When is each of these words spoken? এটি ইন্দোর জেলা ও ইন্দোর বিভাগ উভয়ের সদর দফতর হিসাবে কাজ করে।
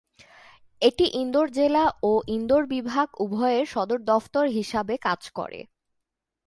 এটি 0.81 1.05
ইন্দোর 1.13 1.47
জেলা 1.51 1.83
ও 2.03 2.11
ইন্দোর 2.27 2.63
বিভাগ 2.65 3.07
উভয়ের 3.19 3.65
সদর 3.65 3.99
দফতর 4.01 4.45
হিসাবে 4.57 4.93
কাজ 4.97 5.21
করে। 5.29 5.59